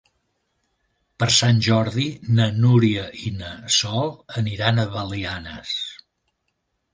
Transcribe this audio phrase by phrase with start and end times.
[1.23, 2.05] Per Sant Jordi
[2.39, 4.09] na Núria i na Sol
[4.43, 5.77] aniran a Belianes.